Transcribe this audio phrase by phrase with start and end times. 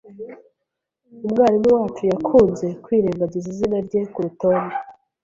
[1.25, 4.75] Umwarimu wacu yakunze kwirengagiza izina rye kurutonde.